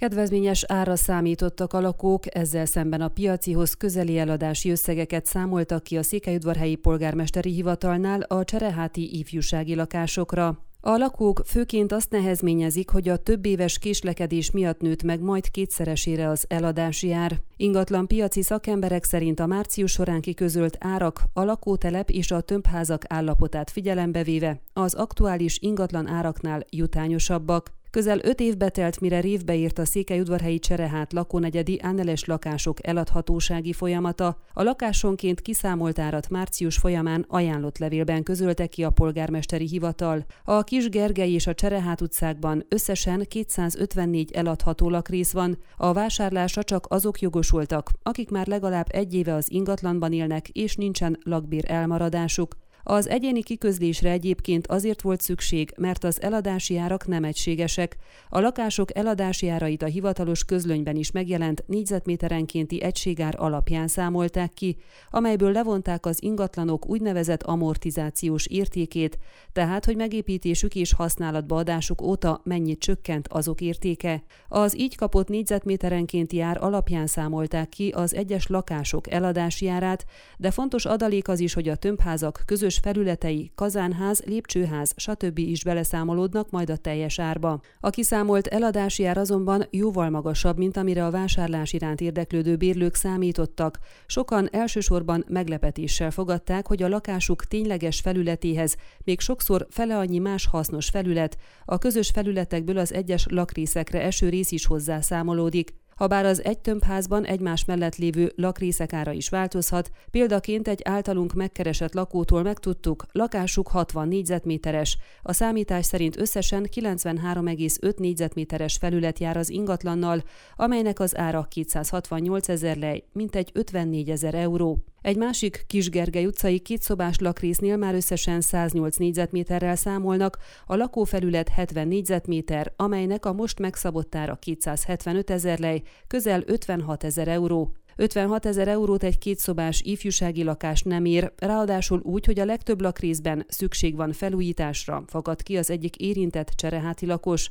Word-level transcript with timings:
Kedvezményes 0.00 0.64
ára 0.68 0.96
számítottak 0.96 1.72
a 1.72 1.80
lakók, 1.80 2.34
ezzel 2.34 2.66
szemben 2.66 3.00
a 3.00 3.08
piacihoz 3.08 3.74
közeli 3.74 4.18
eladási 4.18 4.70
összegeket 4.70 5.26
számoltak 5.26 5.82
ki 5.82 5.96
a 5.96 6.02
Székelyudvarhelyi 6.02 6.74
Polgármesteri 6.74 7.50
Hivatalnál 7.50 8.20
a 8.20 8.44
csereháti 8.44 9.18
ifjúsági 9.18 9.74
lakásokra. 9.74 10.64
A 10.80 10.96
lakók 10.96 11.42
főként 11.46 11.92
azt 11.92 12.10
nehezményezik, 12.10 12.90
hogy 12.90 13.08
a 13.08 13.16
több 13.16 13.46
éves 13.46 13.78
késlekedés 13.78 14.50
miatt 14.50 14.80
nőtt 14.80 15.02
meg 15.02 15.20
majd 15.20 15.50
kétszeresére 15.50 16.28
az 16.28 16.44
eladási 16.48 17.12
ár. 17.12 17.40
Ingatlan 17.56 18.06
piaci 18.06 18.42
szakemberek 18.42 19.04
szerint 19.04 19.40
a 19.40 19.46
március 19.46 19.92
során 19.92 20.20
kiközölt 20.20 20.76
árak 20.78 21.22
a 21.32 21.44
lakótelep 21.44 22.10
és 22.10 22.30
a 22.30 22.40
tömbházak 22.40 23.02
állapotát 23.08 23.70
figyelembe 23.70 24.22
véve 24.22 24.60
az 24.72 24.94
aktuális 24.94 25.58
ingatlan 25.58 26.06
áraknál 26.06 26.64
jutányosabbak. 26.70 27.78
Közel 27.90 28.18
öt 28.22 28.40
évbe 28.40 28.68
telt, 28.68 29.00
mire 29.00 29.20
révbe 29.20 29.54
írt 29.54 29.78
a 29.78 29.84
Székelyudvarhelyi 29.84 30.58
Cserehát 30.58 31.12
lakónegyedi 31.12 31.80
Anneles 31.82 32.24
lakások 32.24 32.86
eladhatósági 32.86 33.72
folyamata. 33.72 34.36
A 34.52 34.62
lakásonként 34.62 35.40
kiszámolt 35.40 35.98
árat 35.98 36.28
március 36.28 36.76
folyamán 36.76 37.24
ajánlott 37.28 37.78
levélben 37.78 38.22
közölte 38.22 38.66
ki 38.66 38.84
a 38.84 38.90
polgármesteri 38.90 39.66
hivatal. 39.66 40.24
A 40.44 40.62
Kis 40.62 40.88
Gergely 40.88 41.32
és 41.32 41.46
a 41.46 41.54
Cserehát 41.54 42.00
utcákban 42.00 42.64
összesen 42.68 43.24
254 43.28 44.32
eladható 44.32 44.90
lakrész 44.90 45.32
van. 45.32 45.58
A 45.76 45.92
vásárlásra 45.92 46.62
csak 46.62 46.86
azok 46.88 47.20
jogosultak, 47.20 47.90
akik 48.02 48.30
már 48.30 48.46
legalább 48.46 48.86
egy 48.88 49.14
éve 49.14 49.34
az 49.34 49.50
ingatlanban 49.50 50.12
élnek 50.12 50.48
és 50.48 50.76
nincsen 50.76 51.18
lakbér 51.22 51.64
elmaradásuk. 51.66 52.56
Az 52.82 53.08
egyéni 53.08 53.42
kiközlésre 53.42 54.10
egyébként 54.10 54.66
azért 54.66 55.02
volt 55.02 55.20
szükség, 55.20 55.72
mert 55.76 56.04
az 56.04 56.22
eladási 56.22 56.76
árak 56.76 57.06
nem 57.06 57.24
egységesek. 57.24 57.96
A 58.28 58.40
lakások 58.40 58.96
eladási 58.96 59.48
árait 59.48 59.82
a 59.82 59.86
hivatalos 59.86 60.44
közlönyben 60.44 60.96
is 60.96 61.10
megjelent 61.10 61.64
négyzetméterenkénti 61.66 62.82
egységár 62.82 63.34
alapján 63.38 63.88
számolták 63.88 64.52
ki, 64.52 64.76
amelyből 65.10 65.52
levonták 65.52 66.06
az 66.06 66.22
ingatlanok 66.22 66.88
úgynevezett 66.88 67.42
amortizációs 67.42 68.46
értékét, 68.46 69.18
tehát 69.52 69.84
hogy 69.84 69.96
megépítésük 69.96 70.74
és 70.74 70.94
használatba 70.94 71.56
adásuk 71.56 72.02
óta 72.02 72.40
mennyit 72.44 72.78
csökkent 72.78 73.28
azok 73.28 73.60
értéke. 73.60 74.22
Az 74.48 74.78
így 74.78 74.96
kapott 74.96 75.28
négyzetméterenkénti 75.28 76.40
ár 76.40 76.62
alapján 76.62 77.06
számolták 77.06 77.68
ki 77.68 77.88
az 77.88 78.14
egyes 78.14 78.46
lakások 78.46 79.10
eladási 79.10 79.68
árát, 79.68 80.04
de 80.36 80.50
fontos 80.50 80.84
adalék 80.84 81.28
az 81.28 81.40
is, 81.40 81.54
hogy 81.54 81.68
a 81.68 81.76
tömbházak 81.76 82.42
közös 82.46 82.69
közös 82.70 82.92
felületei, 82.92 83.50
kazánház, 83.54 84.22
lépcsőház, 84.26 84.92
stb. 84.96 85.38
is 85.38 85.64
beleszámolódnak 85.64 86.50
majd 86.50 86.70
a 86.70 86.76
teljes 86.76 87.18
árba. 87.18 87.60
A 87.80 87.90
kiszámolt 87.90 88.46
eladási 88.46 89.04
ár 89.04 89.18
azonban 89.18 89.66
jóval 89.70 90.10
magasabb, 90.10 90.56
mint 90.58 90.76
amire 90.76 91.04
a 91.04 91.10
vásárlás 91.10 91.72
iránt 91.72 92.00
érdeklődő 92.00 92.56
bérlők 92.56 92.94
számítottak. 92.94 93.78
Sokan 94.06 94.48
elsősorban 94.52 95.24
meglepetéssel 95.28 96.10
fogadták, 96.10 96.66
hogy 96.66 96.82
a 96.82 96.88
lakásuk 96.88 97.44
tényleges 97.44 98.00
felületéhez 98.00 98.76
még 99.04 99.20
sokszor 99.20 99.66
fele 99.70 99.98
annyi 99.98 100.18
más 100.18 100.46
hasznos 100.46 100.88
felület, 100.88 101.36
a 101.64 101.78
közös 101.78 102.10
felületekből 102.10 102.78
az 102.78 102.92
egyes 102.92 103.26
lakrészekre 103.30 104.02
eső 104.02 104.28
rész 104.28 104.50
is 104.50 104.66
hozzászámolódik. 104.66 105.74
Habár 106.00 106.24
az 106.24 106.44
egy 106.44 106.58
tömbházban 106.58 107.24
egymás 107.24 107.64
mellett 107.64 107.96
lévő 107.96 108.32
lakrészek 108.36 108.92
ára 108.92 109.12
is 109.12 109.28
változhat, 109.28 109.90
példaként 110.10 110.68
egy 110.68 110.80
általunk 110.84 111.32
megkeresett 111.32 111.94
lakótól 111.94 112.42
megtudtuk, 112.42 113.04
lakásuk 113.12 113.68
60 113.68 114.08
négyzetméteres, 114.08 114.98
a 115.22 115.32
számítás 115.32 115.86
szerint 115.86 116.20
összesen 116.20 116.68
93,5 116.74 117.98
négyzetméteres 117.98 118.76
felület 118.76 119.18
jár 119.18 119.36
az 119.36 119.50
ingatlannal, 119.50 120.22
amelynek 120.56 121.00
az 121.00 121.16
ára 121.16 121.46
268 121.50 122.48
ezer 122.48 122.76
lej, 122.76 123.04
mintegy 123.12 123.50
54 123.54 124.10
ezer 124.10 124.34
euró. 124.34 124.84
Egy 125.02 125.16
másik 125.16 125.64
Kisgergely 125.66 126.26
utcai 126.26 126.58
kétszobás 126.58 127.18
lakrésznél 127.18 127.76
már 127.76 127.94
összesen 127.94 128.40
108 128.40 128.96
négyzetméterrel 128.96 129.76
számolnak, 129.76 130.38
a 130.66 130.76
lakófelület 130.76 131.48
70 131.48 131.88
négyzetméter, 131.88 132.72
amelynek 132.76 133.26
a 133.26 133.32
most 133.32 133.58
megszabott 133.58 134.14
ára 134.14 134.36
275 134.36 135.30
ezer 135.30 135.58
lej, 135.58 135.82
közel 136.06 136.42
56 136.46 137.04
ezer 137.04 137.28
euró. 137.28 137.72
56 137.96 138.46
ezer 138.46 138.68
eurót 138.68 139.02
egy 139.02 139.18
kétszobás 139.18 139.80
ifjúsági 139.80 140.42
lakás 140.42 140.82
nem 140.82 141.04
ér, 141.04 141.32
ráadásul 141.36 142.00
úgy, 142.02 142.26
hogy 142.26 142.38
a 142.38 142.44
legtöbb 142.44 142.80
lakrészben 142.80 143.44
szükség 143.48 143.96
van 143.96 144.12
felújításra, 144.12 145.04
fakad 145.06 145.42
ki 145.42 145.56
az 145.56 145.70
egyik 145.70 145.96
érintett 145.96 146.48
csereháti 146.48 147.06
lakos. 147.06 147.50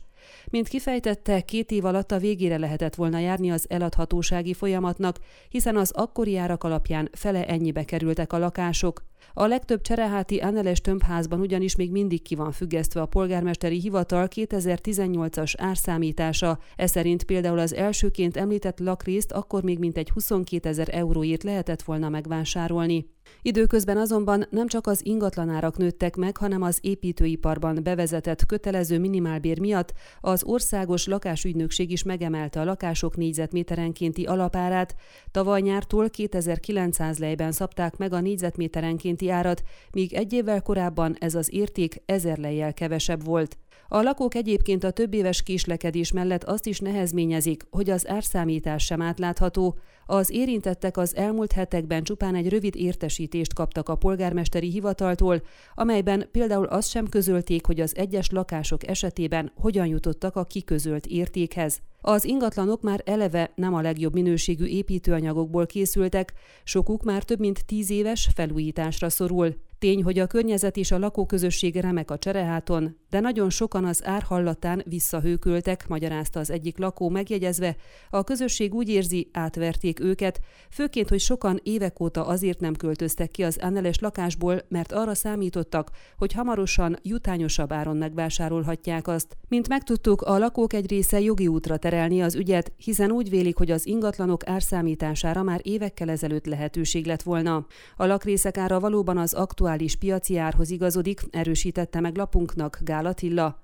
Mint 0.49 0.67
kifejtette, 0.67 1.41
két 1.41 1.71
év 1.71 1.85
alatt 1.85 2.11
a 2.11 2.17
végére 2.17 2.57
lehetett 2.57 2.95
volna 2.95 3.19
járni 3.19 3.51
az 3.51 3.65
eladhatósági 3.69 4.53
folyamatnak, 4.53 5.17
hiszen 5.49 5.77
az 5.77 5.91
akkori 5.91 6.37
árak 6.37 6.63
alapján 6.63 7.09
fele 7.11 7.47
ennyibe 7.47 7.83
kerültek 7.83 8.33
a 8.33 8.37
lakások. 8.37 9.07
A 9.33 9.45
legtöbb 9.45 9.81
csereháti 9.81 10.37
Anneles 10.37 10.81
tömbházban 10.81 11.39
ugyanis 11.39 11.75
még 11.75 11.91
mindig 11.91 12.21
ki 12.21 12.35
van 12.35 12.51
függesztve 12.51 13.01
a 13.01 13.05
polgármesteri 13.05 13.79
hivatal 13.79 14.27
2018-as 14.35 15.53
árszámítása, 15.57 16.59
ez 16.75 16.91
szerint 16.91 17.23
például 17.23 17.59
az 17.59 17.73
elsőként 17.73 18.37
említett 18.37 18.79
lakrészt 18.79 19.31
akkor 19.31 19.63
még 19.63 19.79
mintegy 19.79 20.09
22 20.09 20.69
ezer 20.69 20.87
euróért 20.91 21.43
lehetett 21.43 21.81
volna 21.81 22.09
megvásárolni. 22.09 23.05
Időközben 23.41 23.97
azonban 23.97 24.45
nem 24.49 24.67
csak 24.67 24.87
az 24.87 25.05
ingatlanárak 25.05 25.77
nőttek 25.77 26.15
meg, 26.15 26.37
hanem 26.37 26.61
az 26.61 26.77
építőiparban 26.81 27.79
bevezetett 27.83 28.45
kötelező 28.45 28.99
minimálbér 28.99 29.59
miatt 29.59 29.93
az 30.21 30.43
országos 30.43 31.07
lakásügynökség 31.07 31.91
is 31.91 32.03
megemelte 32.03 32.59
a 32.59 32.63
lakások 32.63 33.17
négyzetméterenkénti 33.17 34.25
alapárát. 34.25 34.95
Tavaly 35.31 35.61
nyártól 35.61 36.09
2900 36.09 37.17
lejben 37.17 37.51
szabták 37.51 37.97
meg 37.97 38.13
a 38.13 38.19
négyzetméterenkénti 38.19 39.29
árat, 39.29 39.61
míg 39.91 40.13
egy 40.13 40.33
évvel 40.33 40.61
korábban 40.61 41.15
ez 41.19 41.35
az 41.35 41.53
érték 41.53 42.01
ezer 42.05 42.37
lejjel 42.37 42.73
kevesebb 42.73 43.25
volt. 43.25 43.57
A 43.87 44.01
lakók 44.01 44.35
egyébként 44.35 44.83
a 44.83 44.91
több 44.91 45.13
éves 45.13 45.43
késlekedés 45.43 46.11
mellett 46.11 46.43
azt 46.43 46.65
is 46.65 46.79
nehezményezik, 46.79 47.63
hogy 47.69 47.89
az 47.89 48.07
árszámítás 48.07 48.83
sem 48.85 49.01
átlátható. 49.01 49.77
Az 50.05 50.29
érintettek 50.29 50.97
az 50.97 51.15
elmúlt 51.15 51.51
hetekben 51.51 52.03
csupán 52.03 52.35
egy 52.35 52.49
rövid 52.49 52.75
értesítést 52.75 53.53
kaptak 53.53 53.89
a 53.89 53.95
polgármesteri 53.95 54.69
hivataltól, 54.69 55.41
amelyben 55.75 56.27
például 56.31 56.65
azt 56.65 56.89
sem 56.89 57.09
közölték, 57.09 57.65
hogy 57.65 57.79
az 57.79 57.95
egyes 57.95 58.29
lakások 58.29 58.87
esetében 58.87 59.51
hogyan 59.55 59.85
jutottak 59.85 60.35
a 60.35 60.43
kiközölt 60.43 61.05
értékhez. 61.05 61.79
Az 62.01 62.25
ingatlanok 62.25 62.81
már 62.81 63.01
eleve 63.05 63.51
nem 63.55 63.73
a 63.73 63.81
legjobb 63.81 64.13
minőségű 64.13 64.65
építőanyagokból 64.65 65.65
készültek, 65.65 66.33
sokuk 66.63 67.03
már 67.03 67.23
több 67.23 67.39
mint 67.39 67.65
tíz 67.65 67.89
éves 67.89 68.29
felújításra 68.35 69.09
szorul. 69.09 69.55
Tény, 69.79 70.03
hogy 70.03 70.19
a 70.19 70.27
környezet 70.27 70.77
és 70.77 70.91
a 70.91 70.97
lakóközösség 70.97 71.75
remek 71.75 72.11
a 72.11 72.17
csereháton, 72.17 72.97
de 73.09 73.19
nagyon 73.19 73.49
sokan 73.49 73.85
az 73.85 74.05
ár 74.05 74.21
hallatán 74.21 74.83
visszahőköltek, 74.85 75.87
magyarázta 75.87 76.39
az 76.39 76.49
egyik 76.49 76.77
lakó 76.77 77.09
megjegyezve, 77.09 77.75
a 78.09 78.23
közösség 78.23 78.73
úgy 78.73 78.89
érzi, 78.89 79.29
átverték 79.33 79.99
őket, 79.99 80.39
főként, 80.69 81.09
hogy 81.09 81.19
sokan 81.19 81.59
évek 81.63 81.99
óta 81.99 82.25
azért 82.25 82.59
nem 82.59 82.75
költöztek 82.75 83.31
ki 83.31 83.43
az 83.43 83.57
Anneles 83.61 83.99
lakásból, 83.99 84.61
mert 84.69 84.91
arra 84.91 85.15
számítottak, 85.15 85.91
hogy 86.17 86.33
hamarosan 86.33 86.97
jutányosabb 87.01 87.71
áron 87.71 87.97
megvásárolhatják 87.97 89.07
azt. 89.07 89.37
Mint 89.47 89.67
megtudtuk, 89.67 90.21
a 90.21 90.37
lakók 90.37 90.73
egy 90.73 90.89
része 90.89 91.19
jogi 91.19 91.47
útra 91.47 91.77
terelni 91.77 92.21
az 92.21 92.35
ügyet, 92.35 92.71
hiszen 92.77 93.11
úgy 93.11 93.29
vélik, 93.29 93.57
hogy 93.57 93.71
az 93.71 93.87
ingatlanok 93.87 94.47
árszámítására 94.47 95.43
már 95.43 95.59
évekkel 95.63 96.09
ezelőtt 96.09 96.45
lehetőség 96.45 97.05
lett 97.05 97.21
volna. 97.21 97.65
A 97.97 98.05
lakrészek 98.05 98.57
ára 98.57 98.79
valóban 98.79 99.17
az 99.17 99.33
aktuális 99.33 99.67
aktuális 99.69 99.95
piaci 99.95 100.37
árhoz 100.37 100.69
igazodik, 100.69 101.21
erősítette 101.31 101.99
meg 101.99 102.17
lapunknak 102.17 102.79
Gál. 102.81 103.15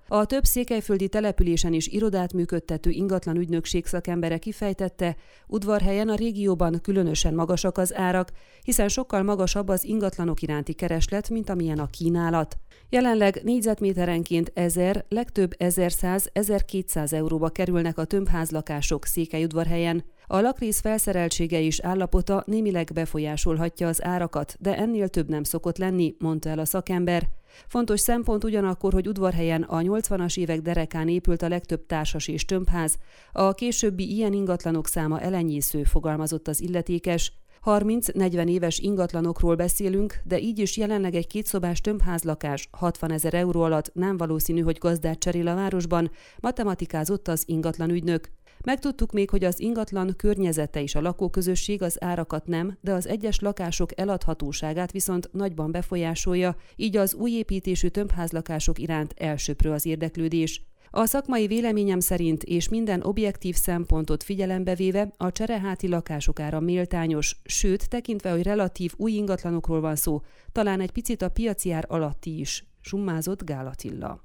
A 0.07 0.25
több 0.25 0.43
székelyföldi 0.43 1.07
településen 1.07 1.73
is 1.73 1.87
irodát 1.87 2.33
működtető 2.33 2.89
ingatlan 2.89 3.35
ügynökség 3.35 3.85
szakembere 3.85 4.37
kifejtette, 4.37 5.15
udvarhelyen 5.47 6.09
a 6.09 6.15
régióban 6.15 6.81
különösen 6.81 7.33
magasak 7.33 7.77
az 7.77 7.95
árak, 7.95 8.31
hiszen 8.63 8.87
sokkal 8.87 9.23
magasabb 9.23 9.67
az 9.67 9.83
ingatlanok 9.83 10.41
iránti 10.41 10.73
kereslet, 10.73 11.29
mint 11.29 11.49
amilyen 11.49 11.79
a 11.79 11.87
kínálat. 11.87 12.57
Jelenleg 12.89 13.39
négyzetméterenként 13.43 14.51
1000, 14.53 15.05
legtöbb 15.09 15.55
1100-1200 15.59 17.13
euróba 17.13 17.49
kerülnek 17.49 17.97
a 17.97 18.05
tömbházlakások 18.05 19.05
Székelyudvarhelyen. 19.05 20.03
A 20.27 20.39
lakrész 20.39 20.79
felszereltsége 20.79 21.61
és 21.61 21.79
állapota 21.79 22.43
némileg 22.45 22.91
befolyásolhatja 22.93 23.87
az 23.87 24.03
árakat, 24.03 24.55
de 24.59 24.77
ennél 24.77 25.07
több 25.07 25.29
nem 25.29 25.43
szokott 25.43 25.77
lenni, 25.77 26.15
mondta 26.19 26.49
el 26.49 26.59
a 26.59 26.65
szakember. 26.65 27.27
Fontos 27.67 27.99
szempont 27.99 28.43
ugyanakkor, 28.43 28.93
hogy 28.93 29.07
udvarhelyen 29.07 29.61
a 29.61 29.79
80-as 29.79 30.37
évek 30.37 30.61
derekán 30.61 31.07
épült 31.07 31.41
a 31.41 31.47
legtöbb 31.47 31.85
társas 31.85 32.27
és 32.27 32.45
tömbház. 32.45 32.97
A 33.31 33.53
későbbi 33.53 34.13
ilyen 34.13 34.33
ingatlanok 34.33 34.87
száma 34.87 35.19
elenyésző, 35.19 35.83
fogalmazott 35.83 36.47
az 36.47 36.61
illetékes. 36.61 37.33
30-40 37.65 38.47
éves 38.47 38.79
ingatlanokról 38.79 39.55
beszélünk, 39.55 40.21
de 40.23 40.39
így 40.39 40.59
is 40.59 40.77
jelenleg 40.77 41.15
egy 41.15 41.27
kétszobás 41.27 41.81
tömbházlakás 41.81 42.67
60 42.71 43.11
ezer 43.11 43.33
euró 43.33 43.61
alatt 43.61 43.91
nem 43.93 44.17
valószínű, 44.17 44.61
hogy 44.61 44.77
gazdát 44.77 45.19
cserél 45.19 45.47
a 45.47 45.55
városban, 45.55 46.11
matematikázott 46.39 47.27
az 47.27 47.43
ingatlan 47.45 47.89
ügynök. 47.89 48.29
Megtudtuk 48.65 49.11
még, 49.11 49.29
hogy 49.29 49.43
az 49.43 49.59
ingatlan 49.59 50.13
környezete 50.17 50.81
és 50.81 50.95
a 50.95 51.01
lakóközösség 51.01 51.81
az 51.81 52.03
árakat 52.03 52.47
nem, 52.47 52.77
de 52.81 52.93
az 52.93 53.07
egyes 53.07 53.39
lakások 53.39 53.99
eladhatóságát 53.99 54.91
viszont 54.91 55.29
nagyban 55.31 55.71
befolyásolja, 55.71 56.55
így 56.75 56.97
az 56.97 57.13
új 57.13 57.31
építésű 57.31 57.87
tömbházlakások 57.87 58.79
iránt 58.79 59.13
elsőprő 59.17 59.71
az 59.71 59.85
érdeklődés. 59.85 60.61
A 60.89 61.05
szakmai 61.05 61.47
véleményem 61.47 61.99
szerint 61.99 62.43
és 62.43 62.69
minden 62.69 63.01
objektív 63.03 63.55
szempontot 63.55 64.23
figyelembe 64.23 64.75
véve 64.75 65.13
a 65.17 65.31
csereháti 65.31 65.87
lakások 65.87 66.39
ára 66.39 66.59
méltányos, 66.59 67.41
sőt, 67.43 67.89
tekintve, 67.89 68.31
hogy 68.31 68.43
relatív 68.43 68.93
új 68.97 69.11
ingatlanokról 69.11 69.81
van 69.81 69.95
szó, 69.95 70.21
talán 70.51 70.81
egy 70.81 70.91
picit 70.91 71.21
a 71.21 71.29
piaci 71.29 71.71
ár 71.71 71.85
alatti 71.87 72.39
is, 72.39 72.65
summázott 72.81 73.43
Gálatilla. 73.43 74.24